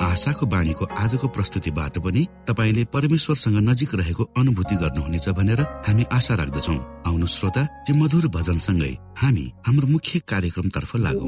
[0.00, 6.76] आशाको बाणीको आजको प्रस्तुतिबाट पनि तपाईँले परमेश्वरसँग नजिक रहेको अनुभूति गर्नुहुनेछ भनेर हामी आशा राख्दछौ।
[7.08, 11.26] आउनु श्रोता यो मधुर भजनसँगै हामी हाम्रो मुख्य कार्यक्रमतर्फ लागौ।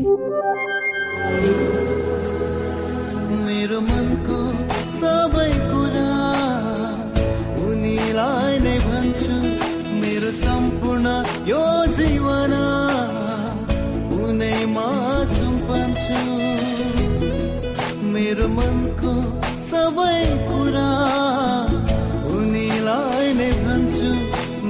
[3.45, 4.39] मेरो मनको
[4.99, 6.09] सबै कुरा
[7.69, 9.37] उनीलाई नै भन्छु।
[10.01, 11.07] मेरो सम्पूर्ण
[11.53, 11.63] यो
[18.33, 19.11] मेरो मनको
[19.63, 20.85] सबै कुरा
[22.33, 24.09] उनीलाई नै भन्छु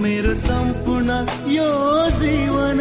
[0.03, 1.23] मेरो सम्पूर्ण
[1.59, 1.71] यो
[2.19, 2.81] जीवन।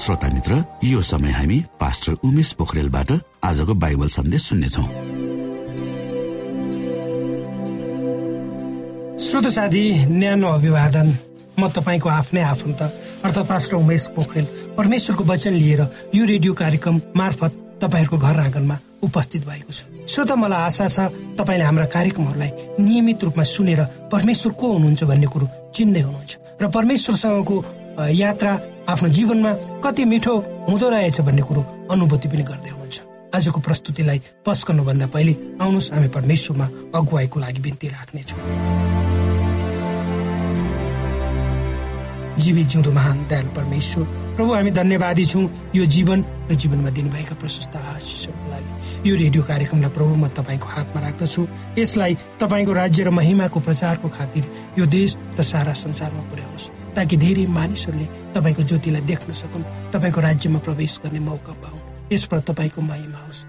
[0.00, 3.10] श्रोता मित्र यो समय हामी पास्टर उमेश पोखरेलबाट
[3.44, 4.82] आजको बाइबल सन्देश सुन्नेछौ।
[9.20, 11.08] श्रोत साथी न्यानो अभिवादन।
[11.60, 12.80] म तपाईँको आफ्नै आफन्त
[13.24, 15.80] अर्थात् पास्टर उमेश पोखरेल। परमेश्वरको वचन लिएर
[16.14, 17.52] यो रेडियो कार्यक्रम मार्फत
[17.84, 22.50] तपाईँहरूको घर आँगनमा उपस्थित भएको छु। श्रोता मलाई आशा छ तपाईँले हाम्रा कार्यक्रमहरूलाई
[22.80, 27.56] नियमित रूपमा सुनेर परमेश्वर को हुनुहुन्छ भन्ने कुरो चिन्दै हुनुहुन्छ। र परमेश्वरसँगको
[28.00, 28.52] यात्रा
[28.90, 29.52] आफ्नो जीवनमा
[29.84, 30.34] कति मिठो
[30.68, 32.98] हुँदो रहेछ भन्ने कुरो अनुभूति पनि गर्दै हुनुहुन्छ।
[33.34, 35.32] आजको प्रस्तुतिलाई पस्कनुभन्दा पहिले
[35.62, 36.66] आउनुहोस् हामी परमेश्वरमा
[36.98, 38.40] अगुवाईको लागि बिन्ती राख्नेछौँ।
[42.42, 44.04] जीवित जिउँदो महान दयालु परमेश्वर
[44.36, 45.46] प्रभु हामी धन्यवादी छौँ।
[45.76, 51.00] यो जीवन र जीवनमा दिनुभएका प्रशस्त आशिषहरूको लागि। यो रेडियो कार्यक्रमलाई प्रभु म तपाईँको हातमा
[51.06, 51.46] राख्दछु।
[51.78, 54.44] यसलाई तपाईँको राज्य र महिमाको प्रचारको खातिर
[54.78, 60.58] यो देश र सारा संसारमा पुर्याउनुहोस्। ताकि धेरै मानिसहरूले तपाईँको ज्योतिलाई देख्न सकुन्। तपाईँको राज्यमा
[60.58, 63.44] प्रवेश गर्ने मौका पाउन्। यसबाट तपाईँको महिमा होस्।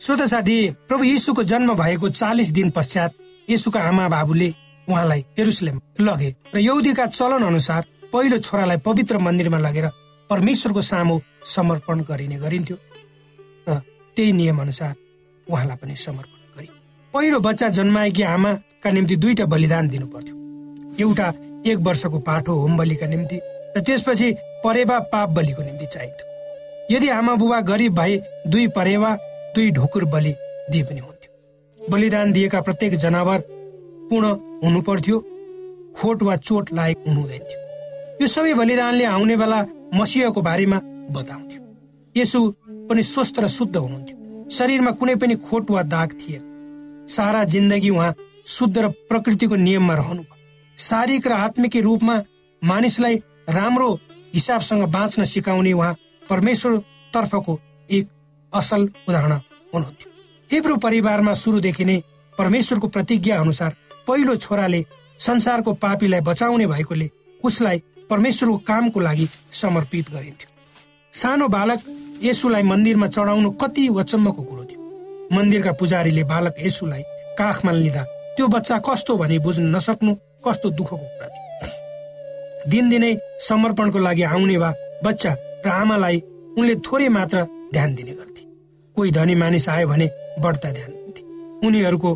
[0.00, 0.56] श्रोत साथी
[0.88, 3.14] प्रभु यीशुको जन्म भएको चालिस दिन पश्चात
[3.50, 4.48] यीशुका आमा बाबुले
[4.88, 7.82] उहाँलाई हेरुसलेम लगे र यौदीका चलन अनुसार
[8.12, 9.86] पहिलो छोरालाई पवित्र मन्दिरमा लगेर
[10.30, 12.76] परमेश्वरको सामु समर्पण गरिने गरिन्थ्यो।
[13.68, 13.80] र
[14.16, 14.94] त्यही नियम अनुसार
[15.46, 16.35] उहाँलाई पनि समर्पण
[17.16, 20.34] पहिलो बच्चा जन्माएकी आमाका निम्ति दुईटा बलिदान दिनु पर्थ्यो
[21.00, 21.28] एउटा
[21.66, 23.38] एक वर्षको पाठो होम बलिका निम्ति
[23.76, 24.32] र त्यसपछि
[24.64, 28.16] परेवा पाप बलिको निम्ति चाहिन्थ्यो। यदि आमा बुबा गरिब भए
[28.46, 29.14] दुई परेवा
[29.54, 30.32] दुई ढोकुर बलि
[30.70, 33.38] दिए पनि हुन्थ्यो। बलिदान दिएका प्रत्येक जनावर
[34.10, 34.32] पूर्ण
[34.64, 35.18] हुनु पर्थ्यो
[35.96, 37.60] खोट वा चोट लागेको हुनु हुँदैन थियो
[38.20, 39.62] यो सबै बलिदानले आउने बेला
[39.94, 40.80] मसिहको बारेमा
[41.16, 41.62] बताउँथ्यो।
[42.14, 42.44] यसो
[42.90, 46.44] पनि स्वस्थ र शुद्ध हुनुहुन्थ्यो। शरीरमा कुनै पनि खोट वा दाग थिएन।
[47.08, 48.14] सारा जिन्दगी उहाँ
[48.46, 50.22] शुद्ध र प्रकृतिको नियममा रहनु
[50.78, 52.16] शारीरिक र आत्मिक रूपमा
[52.62, 53.16] मानिसलाई
[53.48, 53.88] राम्रो
[54.34, 55.96] हिसाबसँग बाँच्न सिकाउने उहाँ
[56.30, 56.76] परमेश्वर
[57.14, 57.58] तर्फको
[57.88, 58.08] एक
[58.52, 59.32] असल उदाहरण
[59.74, 60.12] हुनुहुन्थ्यो।
[60.50, 62.00] हिब्रू परिवारमा सुरुदेखि नै
[62.38, 63.76] परमेश्वरको प्रतिज्ञा अनुसार
[64.08, 64.84] पहिलो छोराले
[65.20, 67.10] संसारको पापीलाई बचाउने भएकोले
[67.40, 70.50] उसलाई परमेश्वरको कामको लागि समर्पित गरिन्थ्यो।
[71.14, 71.80] सानो बालक
[72.22, 74.85] यसुलाई मन्दिरमा चढाउनु कति अचम्मको कुरो थियो।
[75.32, 77.02] मन्दिरका पुजारीले बालक यसुलाई
[77.38, 78.02] काखमा लिँदा
[78.36, 80.12] त्यो बच्चा कस्तो भने बुझ्न नसक्नु
[80.46, 83.12] कस्तो दुःखको कुरा थियो दिनदिनै
[83.48, 84.70] समर्पणको लागि आउने वा
[85.04, 85.32] बच्चा
[85.66, 86.18] र आमालाई
[86.58, 87.38] उनले थोरै मात्र
[87.72, 88.42] ध्यान दिने गर्थे।
[88.96, 90.06] कोही धनी मानिस आयो भने
[90.42, 91.22] बढ्ता ध्यान दिन्थे।
[91.66, 92.10] उनीहरूको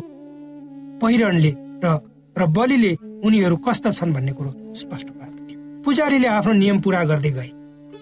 [1.01, 1.51] पहिरणले
[1.83, 1.87] र
[2.35, 2.93] र बलिले
[3.25, 7.49] उनीहरू कस्ता छन् भन्ने कुरो स्पष्ट पार्दथ्यो। पुजारीले आफ्नो नियम पूरा गर्दै गए।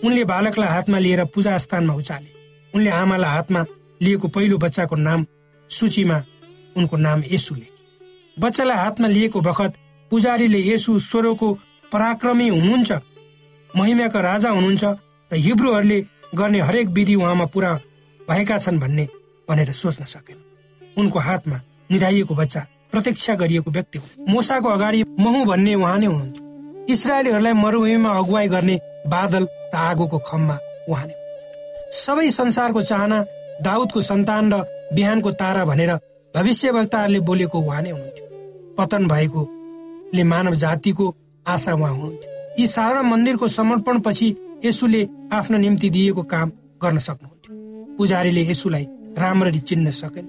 [0.06, 2.32] उनले बालकलाई हातमा लिएर पूजा स्थानमा उचाले।
[2.74, 3.62] उनले आमालाई हातमा
[4.02, 5.26] लिएको पहिलो बच्चाको नाम
[5.70, 6.18] सूचीमा
[6.78, 7.78] उनको नाम यसु लेखे
[8.38, 9.74] बच्चालाई हातमा लिएको बखत
[10.12, 11.48] पुजारीले यसु स्वरको
[11.92, 12.92] पराक्रमी हुनुहुन्छ
[13.70, 14.84] महिमाका राजा हुनुहुन्छ
[15.32, 16.00] र हिब्रूहरूले
[16.36, 17.74] गर्ने हरेक विधि उहाँमा पुरा
[18.20, 19.08] भएका छन् भन्ने
[19.50, 20.38] भनेर सोच्न सकेन।
[20.98, 21.58] उनको हातमा
[21.92, 28.12] निधाइएको बच्चा प्रतीक्षा गरिएको व्यक्ति हुन् मोसाको अगाडि महु भन्ने उहाँ नै हुनुहुन्थ्यो। इसरायलीहरूलाई मरुभूमिमा
[28.18, 28.76] अगुवाई गर्ने
[29.08, 29.44] बादल
[29.74, 30.58] र आगोको खम्मा
[30.90, 31.16] उहाँ नै।
[31.96, 33.20] सबै संसारको चाहना
[33.62, 34.64] दाउदको सन्तान र
[34.94, 35.92] बिहानको तारा भनेर
[36.36, 38.26] भविष्यवक्ताहरूले बोलेको उहाँ नै हुनुहुन्थ्यो।
[38.78, 41.06] पतन भएकोले मानव जातिको
[41.46, 42.30] आशा उहाँ हुनुहुन्थ्यो।
[42.60, 44.28] यी सारा मन्दिरको समर्पण पछि
[44.66, 46.52] यसुले आफ्नो निम्ति दिएको काम
[46.84, 48.86] गर्न सक्नुहुन्थ्यो। पुजारीले यसुलाई
[49.18, 50.26] राम्ररी चिन्न सकेन।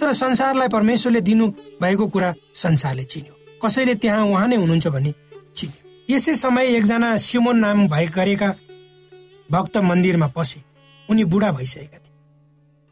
[0.00, 1.46] तर संसारलाई परमेश्वरले दिनु
[1.82, 3.34] भएको कुरा संसारले चिन्यो।
[3.64, 5.14] कसैले त्यहाँ उहाँ नै हुनुहुन्छ भने
[5.56, 8.54] चिन्यो। यसै समय एकजना सिमोन नाम भए गरेका
[9.50, 10.60] भक्त मन्दिरमा पसे।
[11.08, 12.05] उनी बुढा भइसकेका थिए।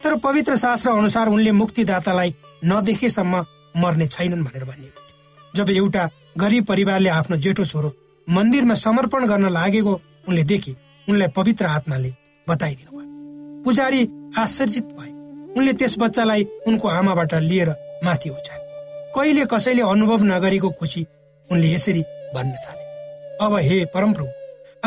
[0.01, 3.45] तर पवित्र शास्त्र अनुसार उनले मुक्तिदातालाई नदेखेसम्म
[3.77, 6.09] मर्ने छैनन् भनेर भनिएको जब एउटा
[6.39, 7.93] गरिब परिवारले आफ्नो जेठो छोरो
[8.29, 10.77] मन्दिरमा समर्पण गर्न लागेको उनले देखे
[11.09, 12.13] उनलाई पवित्र आत्माले
[12.47, 14.01] बताइदिनु भयो। पुजारी
[14.39, 15.11] आश्चर्यित भए।
[15.57, 17.71] उनले त्यस बच्चालाई उनको आमाबाट लिएर
[18.05, 18.63] माथि उचाले
[19.15, 21.07] कहिले कसैले अनुभव नगरेको खुसी
[21.49, 22.03] उनले यसरी
[22.35, 22.83] भन्न थाले।
[23.45, 24.31] अब हे परमप्रभु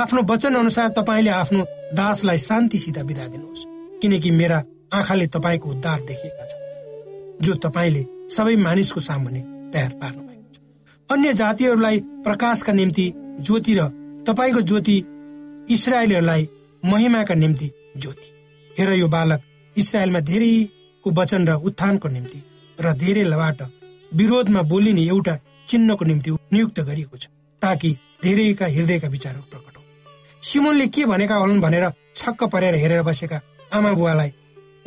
[0.01, 1.63] आफ्नो वचन अनुसार तपाईँले आफ्नो
[1.95, 3.65] दासलाई शान्तिसित बिदा दिनुहोस्
[4.01, 9.41] किनकि मेरा आँखाले तपाईँको उद्धार देखेका छन् जो तपाईँले सबै मानिसको सामुन्ने
[9.73, 10.59] तयार पार्नु भएको छ।
[11.09, 13.87] अन्य जातिहरूलाई प्रकाशका निम्ति ज्योति र
[14.27, 14.97] तपाईँको ज्योति
[15.69, 16.47] इसरायलीहरूलाई
[16.83, 18.27] महिमाका निम्ति ज्योति।
[18.79, 19.41] हेर यो बालक
[19.75, 22.41] इसरायलमा धेरैको वचन र उत्थानको निम्ति
[22.79, 23.61] र धेरैबाट
[24.15, 27.27] विरोधमा बोलिने एउटा चिन्हको निम्ति नियुक्त गरिएको छ
[27.61, 27.89] ताकि
[28.23, 29.83] धेरैका हृदयका विचारहरू प्रकट हो
[30.43, 33.41] सिमोनले के भनेका हुन् भनेर छक्क परेर हेरेर बसेका
[33.73, 34.29] आमा बुवालाई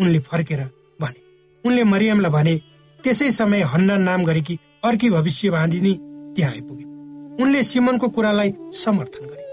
[0.00, 0.61] उनले फर्केर
[1.00, 1.21] भने।
[1.64, 2.54] उनले मरियमलाई भने
[3.00, 5.92] त्यसै समय हन्ना नाम गरेकी अर्की भविष्य बाँधिनी
[6.37, 6.85] त्यहाँ आइपुगे।
[7.42, 9.45] उनले सिमोनको कुरालाई समर्थन गरे।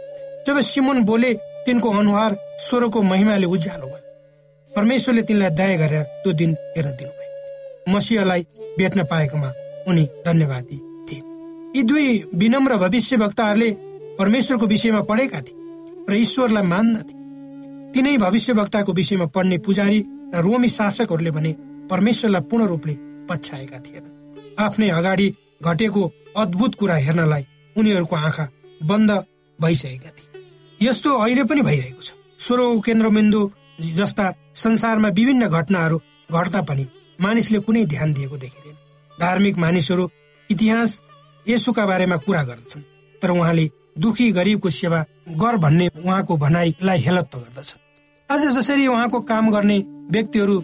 [0.47, 1.33] जब सिमोन बोले
[1.65, 4.05] तिनको अनुहार स्वरको महिमाले उज्यालो भयो।
[4.71, 8.41] परमेश्वरले तिनलाई दया गरेर त्यो दिन हेर्न दिनुभयो। मसिहलाई
[8.77, 9.51] भेट्न पाएकोमा
[9.87, 10.77] उनी धन्यवादी
[11.07, 11.21] थिए।
[11.75, 13.71] यी दुई विनम्र भविष्य वक्ताहरूले
[14.19, 15.55] परमेश्वरको विषयमा पढेका थिए
[16.09, 17.13] र ईश्वरलाई मान्दथे
[17.93, 19.99] तिनै भविष्य वक्ताको विषयमा पढ्ने पुजारी
[20.33, 21.51] र रोमी शासकहरूले भने
[21.89, 22.95] परमेश्वरलाई पूर्ण रूपले
[23.29, 24.05] पछ्याएका थिएन।
[24.59, 25.27] आफ्नै अगाडि
[25.63, 28.47] घटेको अद्भुत कुरा हेर्नलाई उनीहरूको आँखा
[28.83, 29.11] बन्द
[29.59, 33.41] भइसकेका थिए। यस्तो अहिले पनि भइरहेको छ। स्वर केन्द्रबिन्दु
[33.95, 35.97] जस्ता संसारमा विभिन्न घटनाहरू
[36.29, 36.87] घट्दा पनि
[37.21, 38.75] मानिसले कुनै ध्यान दिएको देखिँदैन।
[39.11, 40.09] धार्मिक मानिसहरू
[40.49, 41.01] इतिहास
[41.45, 42.83] यसुका बारेमा कुरा गर्दछन्
[43.21, 45.05] तर उहाँले दुखी गरिबको सेवा
[45.41, 47.81] गर भन्ने उहाँको भनाइलाई हेलत्त गर्दछन्।
[48.29, 49.77] आज जसरी उहाँको काम गर्ने
[50.11, 50.57] व्यक्तिहरू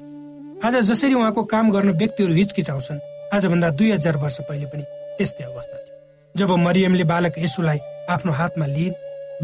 [0.67, 2.99] आज जसरी उहाँको काम गर्न व्यक्तिहरू हिचकिचाउँछन्
[3.33, 4.83] आजभन्दा दुई हजार वर्ष पहिले पनि
[5.17, 7.79] त्यस्तै अवस्था थियो। जब मरियमले बालक यसुलाई
[8.09, 8.93] आफ्नो हातमा लिइन्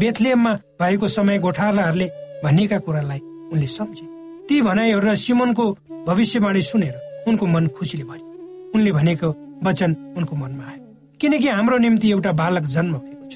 [0.00, 2.08] बेथलेममा भएको समय गोठालाहरूले
[2.44, 3.18] भनिएका कुरालाई
[3.52, 4.06] उनले सम्झे।
[4.48, 5.64] ती भनाइहरू र सिमनको
[6.06, 9.28] भविष्यवाणी सुनेर उनको मन खुसीले भर्यो। उनले भनेको
[9.64, 13.34] वचन उनको मनमा आयो। किनकि हाम्रो निम्ति एउटा बालक जन्म भएको छ।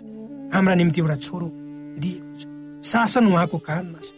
[0.55, 1.49] हाम्रा निम्ति एउटा छोरो
[2.05, 2.43] दिएको छ।
[2.85, 4.13] शासन उहाँको काँधमा छ।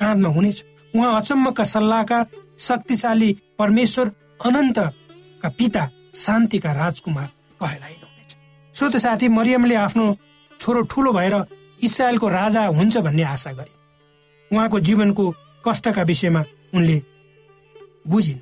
[0.00, 0.64] काँधमा हुनेछ।
[0.94, 2.26] उहाँ अचम्मका सल्लाहकार
[2.58, 4.10] शक्तिशाली परमेश्वर
[4.46, 7.26] अनन्तका पिता शान्तिका राजकुमार
[7.60, 8.36] कहलाइनुहुनेछ
[8.74, 10.16] श्रोत साथी मरियमले आफ्नो
[10.60, 11.34] छोरो ठुलो भएर
[11.82, 13.72] इसरायलको राजा हुन्छ भन्ने आशा गरे।
[14.50, 15.30] उहाँको जीवनको
[15.64, 16.42] कष्टका विषयमा
[16.74, 17.02] उनले
[18.08, 18.38] बुझिन्।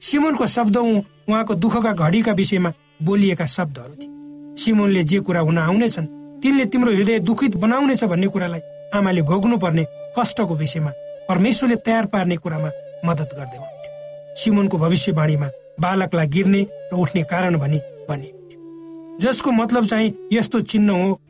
[0.00, 4.10] सिमुनको शब्द उहाँको दुःखका घडीका विषयमा बोलिएका शब्दहरू थिए।
[4.56, 6.06] सिमुनले जे कुरा हुन आउनेछन्
[6.42, 8.60] तिनले तिम्रो हृदय दुखित बनाउनेछ भन्ने कुरालाई
[8.94, 9.84] आमाले भोग्नु पर्ने
[10.18, 10.90] कष्टको विषयमा
[11.28, 12.70] परमेश्वरले तयार पार्ने कुरामा
[13.06, 15.48] मद्दत गर्दै हुनुहुन्थ्यो। सिमुनको भविष्यवाणीमा
[15.80, 17.78] बालकलाई गिर्ने र उठ्ने कारण भनी
[18.08, 21.20] भनिएको थियो। जसको मतलब चाहिँ यस्तो चिन्ह हो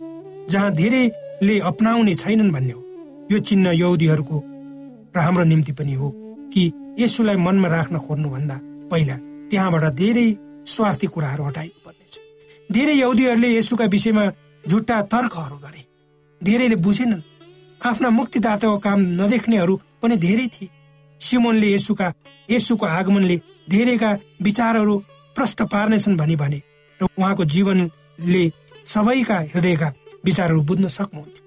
[0.51, 2.81] जहाँ धेरैले अपनाउने छैनन् भन्ने हो।
[3.33, 4.43] यो चिन्ह यौदीहरूको
[5.17, 6.11] र हाम्रो निम्ति पनि हो
[6.55, 6.63] कि
[6.99, 8.57] यसुलाई मनमा राख्न खोज्नुभन्दा
[8.91, 9.17] पहिला
[9.51, 10.27] त्यहाँबाट धेरै
[10.67, 12.15] स्वार्थी कुराहरू हटाइनु पर्नेछ
[12.71, 14.25] धेरै यौदीहरूले यसुका विषयमा
[14.65, 15.83] झुट्टा तर्कहरू गरे।
[16.41, 17.21] धेरैले बुझेनन्
[17.85, 20.69] आफ्ना मुक्तिदाताको काम नदेख्नेहरू पनि धेरै थिए।
[21.21, 22.13] सिमोनले यसुका
[22.51, 23.37] यसुको आगमनले
[23.71, 24.11] धेरैका
[24.43, 24.95] विचारहरू
[25.37, 26.61] प्रष्ट पार्नेछन् भनी भने
[27.01, 28.45] र उहाँको जीवनले
[28.87, 29.89] सबैका हृदयका
[30.25, 31.43] विचारहरू बुझ्न सक्नुहुन्थ्यो।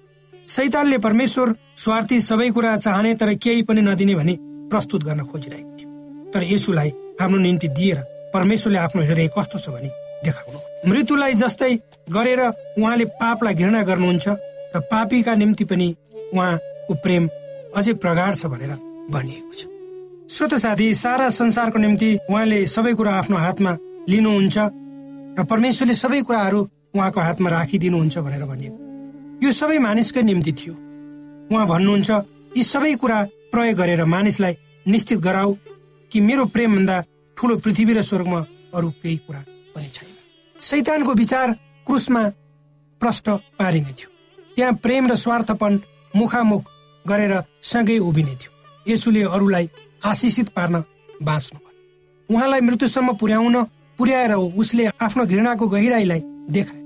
[0.47, 4.37] सैतानले परमेश्वर स्वार्थी सबै कुरा चाहने तर केही पनि नदिने भनी
[4.71, 5.89] प्रस्तुत गर्न खोजिरहेको थियो।
[6.33, 6.89] तर यसुलाई
[7.21, 7.97] हाम्रो निम्ति दिएर
[8.33, 9.89] परमेश्वरले आफ्नो हृदय कस्तो छ भनी
[10.25, 11.73] देखाउनु। मृत्युलाई जस्तै
[12.11, 12.41] गरेर
[12.79, 14.27] उहाँले पापलाई घृणा गर्नुहुन्छ
[14.75, 15.87] र पापीका निम्ति पनि
[16.33, 17.29] उहाँको प्रेम
[17.75, 18.71] अझै प्रगाढ छ भनेर
[19.11, 19.67] भनिएको छ।
[20.31, 23.77] श्रोत साथी सारा संसारको निम्ति उहाँले सबै कुरा आफ्नो हातमा
[24.09, 24.57] लिनुहुन्छ
[25.37, 26.59] र परमेश्वरले सबै कुराहरू
[26.95, 28.79] उहाँको हातमा राखिदिनुहुन्छ भनेर भनिएको।
[29.43, 30.73] यो सबै मानिसकै निम्ति थियो।
[31.51, 32.09] उहाँ भन्नुहुन्छ
[32.57, 33.17] यी सबै कुरा
[33.51, 34.53] प्रयोग गरेर मानिसलाई
[34.85, 35.53] निश्चित गराऊ
[36.11, 36.97] कि मेरो प्रेमभन्दा
[37.37, 38.39] ठुलो पृथ्वी र स्वर्गमा
[38.73, 39.41] अरू केही कुरा
[39.75, 40.09] पनि छैन।
[40.61, 41.51] सैतानको विचार
[41.87, 42.21] क्रुसमा
[43.01, 43.29] प्रष्ट
[43.59, 44.09] पारिने थियो।
[44.55, 45.73] त्यहाँ प्रेम र स्वार्थपन
[46.15, 46.63] मुखामुख
[47.05, 48.51] गरेर सँगै उभिने थियो।
[48.85, 49.69] यसुले अरूलाई
[50.05, 50.83] आशिषित पार्न
[51.21, 53.63] बाँच्नु पर्यो उहाँलाई मृत्युसम्म पुर्याउन
[53.99, 56.79] पुर्याएर उसले आफ्नो घृणाको गहिराईलाई देखाए।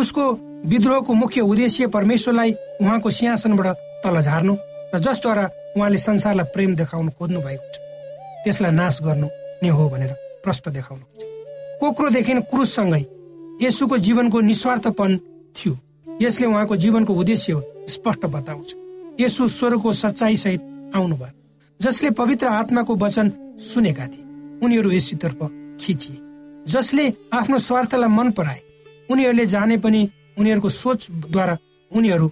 [0.00, 0.24] उसको
[0.70, 4.54] विद्रोहको मुख्य उद्देश्य परमेश्वरलाई उहाँको सिंहासनबाट तल झार्नु
[4.94, 5.44] र जसद्वारा
[5.76, 7.76] उहाँले संसारलाई प्रेम देखाउनु खोज्नु भएको छ।
[8.44, 9.28] त्यसलाई नाश गर्नु
[9.62, 10.12] नै हो भनेर
[10.44, 11.04] प्रष्ट देखाउनु
[11.80, 13.04] कोक्रोदेखि क्रुससँगै
[13.62, 15.16] यसुको जीवनको निस्वार्थपन
[15.56, 15.78] थियो।
[16.22, 17.52] यसले उहाँको जीवनको उद्देश्य
[17.88, 18.74] स्पष्ट बताउँछ।
[19.20, 21.38] यसु स्वरको सच्चाइ सहित आउनुभयो।
[21.80, 24.24] जसले पवित्र आत्माको वचन सुनेका थिए
[24.64, 25.40] उनीहरू यसतर्फ
[25.80, 26.16] खिचिए।
[26.66, 28.60] जसले आफ्नो स्वार्थलाई मन पराए
[29.10, 30.08] उनीहरूले जाने पनि
[30.38, 31.56] उनीहरूको सोचद्वारा
[31.90, 32.28] उनीहरू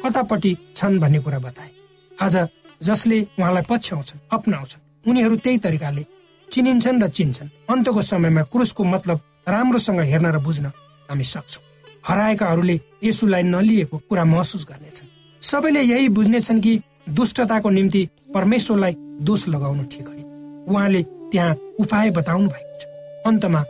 [0.00, 1.70] कतापट्टि छन् भन्ने कुरा बताए।
[2.18, 2.36] आज
[2.82, 6.04] जसले उहाँलाई पछ्याउँछन् अप्नाउँछन् उनीहरू त्यही तरिकाले
[6.48, 10.66] चिनिन्छन् र चिन्छन्। अन्तको समयमा क्रुसको मतलब राम्रोसँग हेर्न र बुझ्न
[11.08, 11.64] हामी सक्छौँ।
[12.08, 15.08] हराएकाहरूले यसुलाई नलिएको कुरा महसुस गर्नेछन्।
[15.42, 22.48] सबैले यही बुझ्नेछन् कि दुष्टताको निम्ति परमेश्वरलाई दोष लगाउनु ठिक होइन। उहाँले त्यहाँ उपाय बताउनु
[22.48, 22.86] भएको छ।
[23.26, 23.64] अन्तमा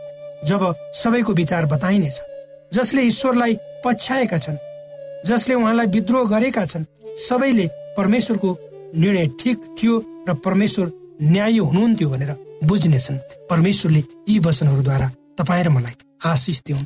[0.45, 2.19] जब सबैको विचार बताइनेछ
[2.73, 4.57] जसले ईश्वरलाई पछ्याएका छन्
[5.25, 6.85] जसले उहाँलाई विद्रोह गरेका छन्
[7.19, 7.67] सबैले
[7.97, 8.57] परमेश्वरको
[8.95, 9.97] निर्णय ठिक थियो
[10.29, 10.91] र परमेश्वर
[11.21, 13.17] न्याय हुनुहुन्थ्यो भनेर बुझ्नेछन्।
[13.49, 16.85] परमेश्वरले यी वचनहरूद्वारा तपाईँ र मलाई आशिष दिउन्।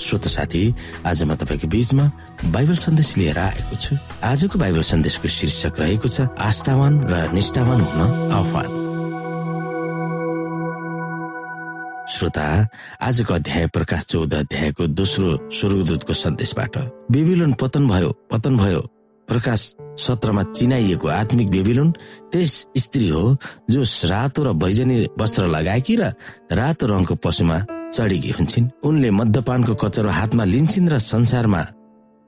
[0.00, 0.62] श्रोत साथी
[1.06, 2.04] आज म तपाईँको बीचमा
[2.48, 8.00] बाइबल सन्देश लिएर आएको छु। आजको बाइबल सन्देशको शीर्षक रहेको छ आस्थावान र निष्ठावान हुन
[8.32, 8.68] आह्वान।
[12.08, 12.46] श्रोता
[12.96, 16.76] आजको अध्याय प्रकाश चौध अध्यायको दोस्रो स्वर्गदूतको सन्देशबाट।
[17.12, 18.80] बेबिलोन पतन भयो पतन भयो।
[19.28, 19.60] प्रकाश
[20.00, 21.90] सत्रमा चिनाइएको आत्मिक बेबिलोन
[22.32, 23.36] त्यस स्त्री हो
[23.70, 26.02] जो रातो र भैजनी वस्त्र लगाएकी र
[26.50, 27.58] रातो रङको पशुमा
[27.94, 31.62] चढेकी हुन्छन्। उनले मध्यपानको कचरो हातमा लिन्छन् र संसारमा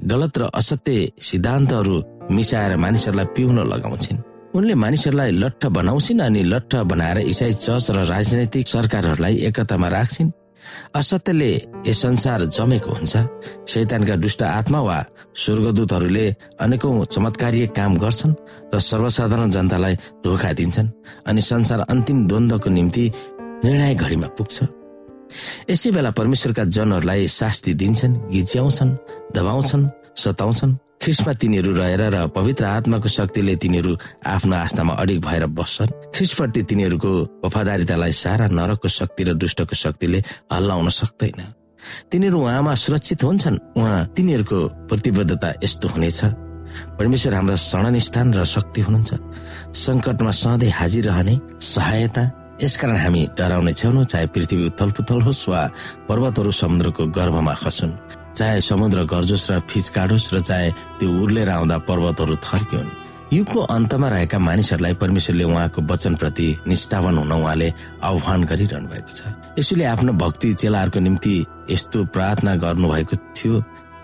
[0.01, 1.97] गलत र असत्य सिद्धान्तहरू
[2.31, 4.19] मिसाएर मानिसहरूलाई पिउन लगाउँछिन्।
[4.55, 10.31] उनले मानिसहरूलाई लट्ठ बनाउँछिन् अनि लट्ठ बनाएर इसाई चर्च र राजनैतिक सरकारहरूलाई एकतामा राख्छिन्।
[10.95, 11.51] असत्यले
[11.87, 13.15] यस संसार जमेको हुन्छ।
[13.69, 14.99] शैतानका दुष्ट आत्मा वा
[15.35, 16.27] स्वर्गदूतहरूले
[16.61, 18.35] अनेकौं चमत्कारीय काम गर्छन्
[18.75, 19.95] र सर्वसाधारण जनतालाई
[20.25, 20.93] धोका दिन्छन्
[21.27, 23.05] अनि संसार अन्तिम द्वन्द्वको निम्ति
[23.65, 24.82] निर्णय घडीमा पुग्छ।
[25.71, 28.97] यसै बेला परमेश्वरका जनहरूलाई शास्ति दिन्छन् गिच्याउँछन्
[29.37, 33.93] दबाउँछन् सताउँछन्। ख्रिस्टमा तिनीहरू रहेर र पवित्र आत्माको शक्तिले तिनीहरू
[34.23, 37.11] आफ्नो आस्थामा अडिग भएर बस्छन्। ख्रिस्टप्रति तिनीहरूको
[37.43, 40.19] वफादारितालाई सारा नरकको शक्ति र दुष्टको शक्तिले
[40.53, 41.41] हल्लाउन सक्दैन।
[42.11, 46.21] तिनीहरू उहाँमा सुरक्षित हुन्छन्। उहाँ तिनीहरूको प्रतिबद्धता यस्तो हुनेछ।
[46.99, 49.11] परमेश्वर हाम्रा शरण स्थान र शक्ति हुनुहुन्छ।
[49.75, 52.23] सङ्कटमा सधैँ हाजिर रहने सहायता
[52.61, 55.61] यसकारण हामी डराउने छैनौँ चाहे पृथ्वी उथल पुथल होस् वा
[56.09, 57.93] पर्वतहरू समुद्रको गर्भमा खसुन्
[58.37, 62.91] चाहे समुद्र गर्जोस् र फिच काटोस् र चाहे त्यो उर्लेर आउँदा पर्वतहरू थर्कियोन्
[63.33, 67.69] युगको अन्तमा रहेका मानिसहरूलाई परमेश्वरले उहाँको वचनप्रति निष्ठावान हुन उहाँले
[68.05, 69.21] आह्वान गरिरहनु भएको छ।
[69.59, 71.35] यसैले आफ्नो भक्ति चेलाहरूको निम्ति
[71.71, 73.55] यस्तो प्रार्थना गर्नुभएको थियो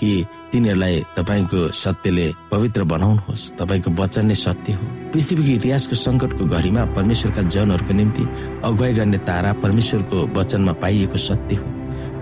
[0.01, 6.85] कि तिनीहरूलाई तपाईँको सत्यले पवित्र बनाउनुहोस्। तपाईँको वचन नै सत्य हो। पृथ्वीको इतिहासको सङ्कटको घडीमा
[6.97, 8.23] परमेश्वरका जनहरूको निम्ति
[8.65, 11.67] अगुवाई गर्ने तारा परमेश्वरको वचनमा पाइएको सत्य हो।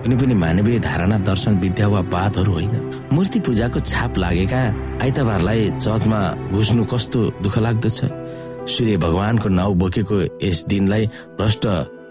[0.03, 2.75] कुनै पनि मानवीय धारणा दर्शन विद्या वा वादहरू होइन।
[3.13, 4.61] मूर्ति पूजाको छाप लागेका
[5.03, 8.01] आइतबारलाई चर्चमा घुस्नु कस्तो दुःख लाग्दो छ?
[8.67, 11.07] सूर्य भगवानको नाउँ बोकेको यस दिनलाई
[11.39, 11.67] भ्रष्ट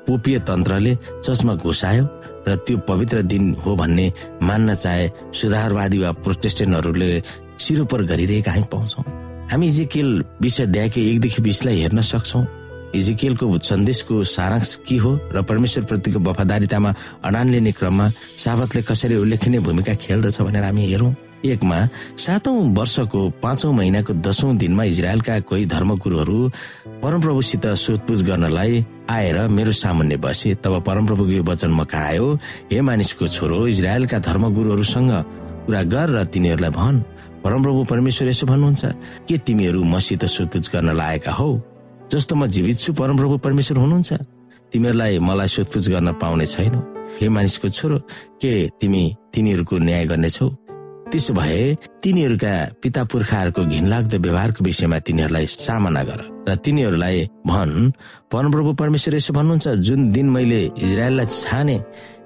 [0.08, 2.06] पोपीय तन्त्रले चर्चमा घुसायो।
[2.47, 7.21] र त्यो पवित्र दिन हो भन्ने मान्न चाहे सुधारवादी वा प्रोटेस्टेन्टहरूले
[7.60, 9.03] सिरोपर गरिरहेका हामी पाउँछौँ।
[9.51, 12.45] हामी इजिकेल विषय एकदेखि बिसलाई हेर्न सक्छौँ।
[12.95, 16.93] इजिकेलको सन्देशको सारांश के हो र परमेश्वर प्रतिको वफादारितामा
[17.25, 21.13] अडान लिने क्रममा साबतले कसरी उल्लेखनीय भूमिका खेल्दछ भनेर हामी हेरौँ।
[21.45, 21.77] एकमा
[22.17, 26.38] सातौं वर्षको पाँचौं महिनाको दशौं दिनमा इजरायलका कोही धर्मगुरुहरू
[27.03, 32.39] परमप्रभुसित सोधपुछ गर्नलाई आएर मेरो सामुन्ने बसे तब परमप्रभुको यो वचन म कहाँ
[32.71, 35.11] हे मानिसको छोरो इजरायलका धर्मगुरुहरूसँग
[35.65, 37.01] कुरा गर र तिनीहरूलाई भन्।
[37.43, 38.85] परमप्रभु परमेश्वर यसो भन्नुहुन्छ
[39.29, 41.61] के तिमीहरू मसित सोधपुछ गर्न लागेका हौ?
[42.11, 44.13] जस्तो म जीवित छु परमप्रभु परमेश्वर हुनुहुन्छ।
[44.73, 46.79] तिमीहरूलाई मलाई सोधपुछ गर्न पाउने छैनौ।
[47.21, 47.97] हे मानिसको छोरो
[48.41, 50.64] के तिमी तिनीहरूको न्याय गर्नेछौ?
[51.11, 57.91] त्यसो भए तिनीहरूका पिता पुर्खाहरूको घिनलाग्दो व्यवहारको विषयमा तिनीहरूलाई सामना गर र तिनीहरूलाई भन्
[58.31, 61.77] परमप्रभु परमेश्वर यसो भन्नुहुन्छ जुन दिन मैले इजरायललाई छाने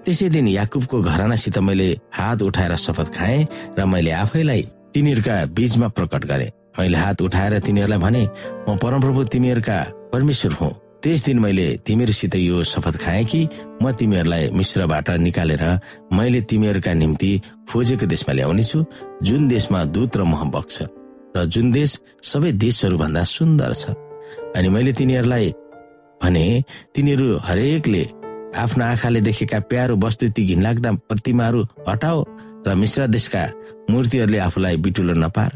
[0.06, 4.62] त्यसै दिन याकुबको घरानासित मैले हात उठाएर शपथ खाएँ र मैले आफैलाई
[4.94, 8.24] तिनीहरूका बीचमा प्रकट गरे। मैले हात उठाएर तिनीहरूलाई भने
[8.70, 9.78] म परमप्रभु तिमीहरूका
[10.14, 13.48] परमेश्वर हुँ। त्यस दिन मैले तिमीहरूसित यो शपथ खाएँ कि
[13.82, 15.64] म तिमीहरूलाई मिश्रबाट निकालेर
[16.12, 17.32] मैले तिमीहरूका निम्ति
[17.72, 18.80] खोजेको देशमा ल्याउनेछु
[19.24, 20.76] जुन देशमा दूत र मह बग्छ
[21.38, 23.96] र जुन देश सबै देशहरूभन्दा सुन्दर छ।
[24.56, 25.48] अनि मैले तिनीहरूलाई
[26.22, 26.46] भने
[26.96, 28.04] तिनीहरू हरेकले
[28.60, 32.20] आफ्नो आँखाले देखेका प्यारो वस्तु ती घिनलाग्दा प्रतिमाहरू हटाओ
[32.68, 33.44] र मिश्र देशका
[33.90, 35.52] मूर्तिहरूले आफूलाई बिटुलो नपार।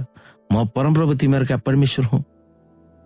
[0.54, 2.24] म परमप्रभु तिमीहरूका परमेश्वर हुँ।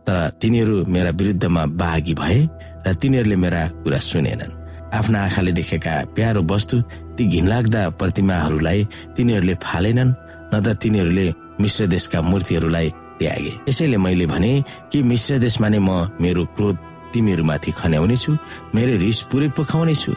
[0.08, 2.40] तर तिनीहरू मेरा विरुद्धमा बाघी भए
[2.88, 4.56] र तिनीहरूले मेरा कुरा सुनेनन्।
[4.98, 6.76] आफ्ना आँखाले देखेका प्यारो वस्तु
[7.16, 10.16] ती घिनलाग्दा प्रतिमाहरूलाई तिनीहरूले फालेनन्
[10.52, 11.28] न त तिनीहरूले
[11.60, 12.88] मिश्र देशका मूर्तिहरूलाई
[13.20, 14.52] त्यागे। यसैले मैले भने
[14.92, 15.92] कि मिश्र देशमा नै म
[16.24, 16.78] मेरो क्रोध
[17.14, 18.32] तिमीहरूमाथि खन्याउनेछु
[18.76, 20.12] मेरो रिस पुरै पोखाउनेछु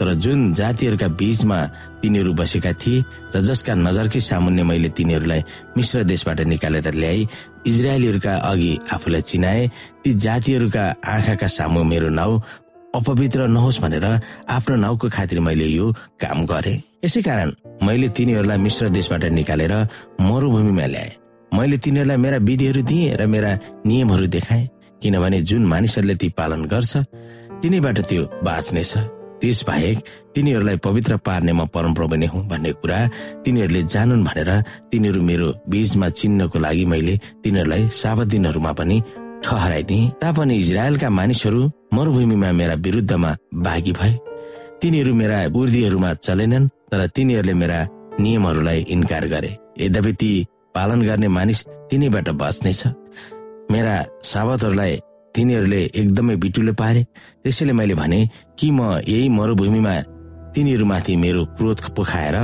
[0.00, 1.58] तर जुन जातिहरूका बीचमा
[2.00, 3.04] तिनीहरू बसेका थिए
[3.36, 5.42] र जसका नजरकै सामुन्ने मैले तिनीहरूलाई
[5.76, 7.20] मिश्र देशबाट निकालेर ल्याए
[7.68, 9.70] इजरायलीहरूका अघि आफूलाई चिनाए
[10.02, 12.40] ती जातिहरूका आँखाका सामु मेरो नाउँ
[12.96, 14.06] अपवित्र नहोस् भनेर
[14.48, 17.52] आफ्नो नाउँको खातिर मैले यो काम गरे। यसै कारण
[17.86, 19.74] मैले तिनीहरूलाई मिश्र देशबाट निकालेर
[20.20, 21.10] मरुभूमिमा ल्याए।
[21.52, 23.52] मैले तिनीहरूलाई मेरा विधिहरू दिएँ र मेरा
[23.86, 24.68] नियमहरू देखाएँ।
[25.02, 26.92] किनभने जुन मानिसहरूले ती पालन गर्छ
[27.62, 29.98] तिनीबाट त्यो बाँच्नेछ। त्यस बाहेक
[30.34, 32.98] तिनीहरूलाई पवित्र पार्ने म परमप्रभु नै हुँ भन्ने कुरा
[33.44, 34.50] तिनीहरूले जानुन् भनेर
[34.90, 38.96] तिनीहरू मेरो बीचमा चिन्नको लागि मैले तिनीहरूलाई साबत दिनहरूमा पनि
[39.44, 41.60] ठहराइदिए। तापनि इजरायलका मानिसहरू
[41.94, 43.30] मरुभूमिमा मेरा विरुद्धमा
[43.64, 44.12] बाघी भए।
[44.80, 47.78] तिनीहरू मेरा उर्दीहरूमा चलेनन् तर तिनीहरूले मेरा
[48.20, 49.50] नियमहरूलाई इन्कार गरे।
[49.80, 50.30] यद्यपि ती
[50.74, 52.82] पालन गर्ने मानिस तिनीबाट बस्नेछ।
[53.72, 54.94] मेरा साबतहरूलाई
[55.34, 57.02] तिनीहरूले एकदमै बिटुलो पारे।
[57.42, 58.20] त्यसैले मैले भने
[58.58, 59.94] कि म यही मरुभूमिमा
[60.54, 62.36] तिनीहरूमाथि मेरो क्रोध पोखाएर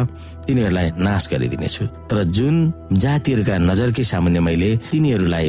[0.47, 2.55] तिनीहरूलाई नाश गरिदिनेछु। तर जुन
[2.95, 5.49] जातिहरूका नजरकै सामुन्ने मैले तिनीहरूलाई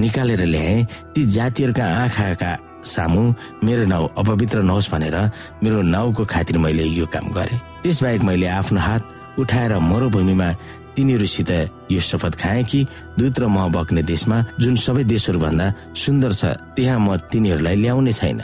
[0.00, 0.76] निकालेर ल्याए
[1.14, 2.50] ती जातिहरूका आँखाका
[2.84, 3.22] सामु
[3.62, 5.16] मेरो नाउँ अपवित्र नहोस् भनेर
[5.62, 9.02] मेरो नाउँको खातिर मैले यो काम गरेँ। त्यसबाहेक मैले आफ्नो हात
[9.38, 10.48] उठाएर मरुभूमिमा
[10.96, 11.50] तिनीहरूसित
[11.92, 12.80] यो शपथ खाए कि
[13.18, 16.42] दूत र मह बग्ने देशमा जुन सबै देशहरू भन्दा सुन्दर छ
[16.76, 18.40] त्यहाँ म तिनीहरूलाई ल्याउने छैन।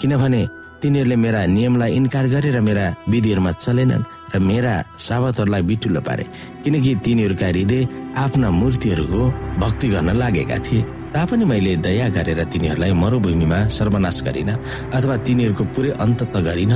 [0.00, 0.42] किनभने
[0.82, 6.24] तिनीहरूले मेरा नियमलाई इन्कार गरेर मेरा विधिहरूमा चलेनन् र मेरा सावतहरूलाई बिटुलो पारे
[6.64, 7.80] किनकि तिनीहरूका हृदय
[8.16, 9.22] आफ्ना मूर्तिहरूको
[9.62, 10.82] भक्ति गर्न लागेका थिए।
[11.14, 14.50] तापनि मैले दया गरेर तिनीहरूलाई मरुभूमिमा सर्वनाश गरिन
[14.96, 16.72] अथवा तिनीहरूको पुरै अन्त त गरिन।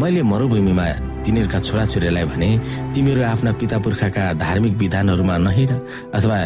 [0.00, 0.86] मैले मरुभूमिमा
[1.26, 2.50] तिनीहरूका छोराछोरीलाई भने
[2.94, 5.70] तिमीहरू आफ्ना पिता पुर्खाका धार्मिक विधानहरूमा नहिर
[6.14, 6.38] अथवा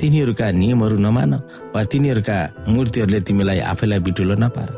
[0.00, 1.32] तिनीहरूका नियमहरू नमान
[1.74, 2.36] वा तिनीहरूका
[2.68, 4.68] मूर्तिहरूले तिमीलाई आफैलाई बिटुलो नपार।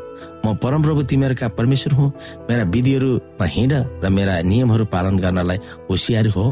[0.45, 2.09] म परमप्रभु तिमीहरूका परमेश्वर हुँ।
[2.49, 5.59] मेरा विधिहरूमा हिँड र मेरा नियमहरू पालन गर्नलाई
[5.89, 6.45] होसियार हो।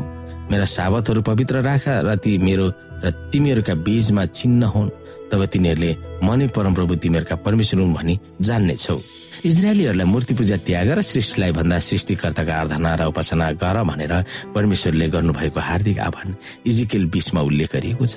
[0.51, 2.65] मेरा साबतहरू पवित्र राख र ती मेरो
[3.03, 4.89] र तिमीहरूका बीचमा चिन्ह हुन्
[5.31, 5.91] तब तिनीहरूले
[6.23, 8.97] म नै परमप्रभु तिमीहरूका परमेश्वर हुन् भनी जान्नेछौ।
[9.39, 14.13] इजरायलीहरूलाई मूर्ति पूजा त्याग र सृष्टिलाई भन्दा सृष्टिकर्ताका आराधना र उपासना गर भनेर
[14.55, 16.35] परमेश्वरले गर्नुभएको हार्दिक आह्वान
[16.67, 18.15] इजिकेल बिचमा उल्लेख गरिएको छ।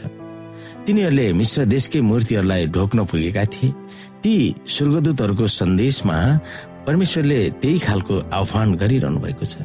[0.83, 3.71] तिनीहरूले मिश्र देशकै मूर्तिहरूलाई ढोक्न पुगेका थिए।
[4.23, 4.35] ती
[4.67, 6.19] स्वर्गदूतहरूको सन्देशमा
[6.87, 9.63] परमेश्वरले त्यही खालको आह्वान गरिरहनु भएको छ।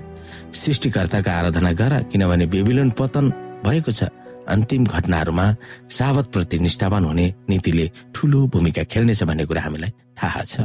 [0.54, 3.26] सृष्टिकर्ताका आराधना गर किनभने बेबिलोन पतन
[3.66, 4.14] भएको छ।
[4.50, 5.56] अन्तिम घटनाहरूमा
[5.90, 10.58] सावत प्रति निष्ठावान हुने नीतिले ठूलो भूमिका खेल्नेछ भन्ने कुरा हामीलाई थाहा छ।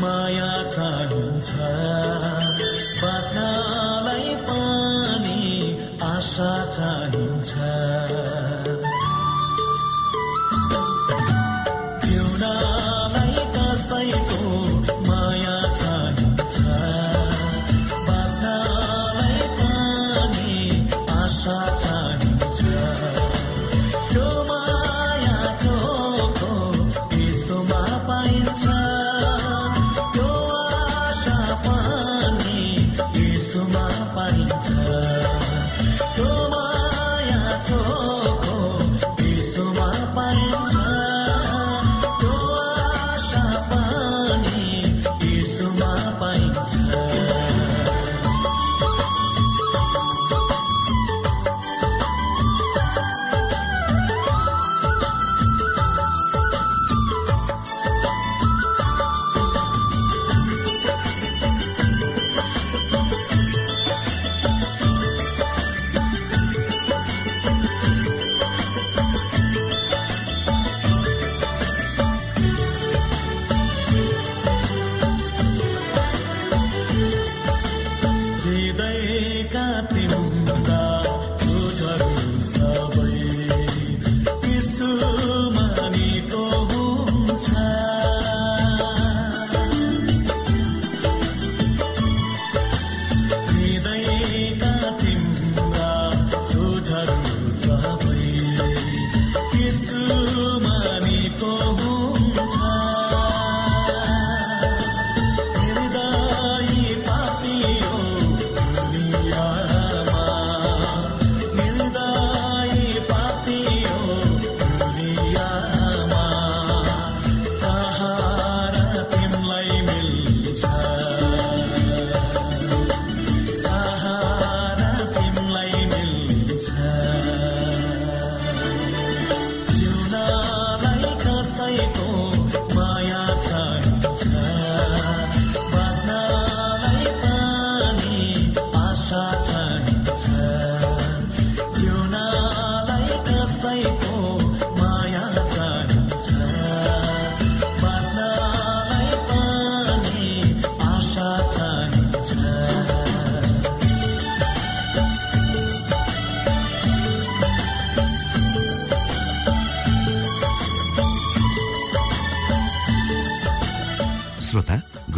[0.00, 1.50] माया चाहिन्छ।